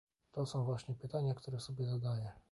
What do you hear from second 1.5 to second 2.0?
sobie